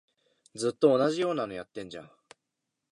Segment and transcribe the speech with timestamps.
[0.55, 2.11] ずっと同じようなのやってんじゃん